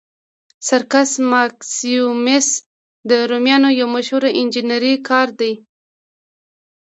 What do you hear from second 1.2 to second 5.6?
ماکسیموس د رومیانو یو مشهور انجنیري کار دی.